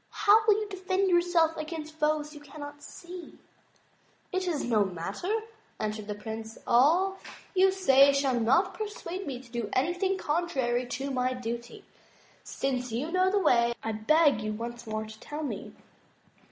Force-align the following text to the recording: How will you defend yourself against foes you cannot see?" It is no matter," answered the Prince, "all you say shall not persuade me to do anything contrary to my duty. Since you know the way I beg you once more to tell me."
How 0.09 0.41
will 0.47 0.55
you 0.55 0.67
defend 0.67 1.11
yourself 1.11 1.55
against 1.57 1.93
foes 1.93 2.33
you 2.33 2.39
cannot 2.41 2.81
see?" 2.81 3.37
It 4.31 4.47
is 4.47 4.63
no 4.63 4.83
matter," 4.83 5.29
answered 5.79 6.07
the 6.07 6.15
Prince, 6.15 6.57
"all 6.65 7.19
you 7.53 7.69
say 7.71 8.11
shall 8.11 8.39
not 8.39 8.73
persuade 8.73 9.27
me 9.27 9.39
to 9.39 9.51
do 9.51 9.69
anything 9.73 10.17
contrary 10.17 10.87
to 10.87 11.11
my 11.11 11.35
duty. 11.35 11.85
Since 12.43 12.91
you 12.91 13.11
know 13.11 13.29
the 13.29 13.37
way 13.37 13.75
I 13.83 13.91
beg 13.91 14.41
you 14.41 14.53
once 14.53 14.87
more 14.87 15.05
to 15.05 15.19
tell 15.19 15.43
me." 15.43 15.75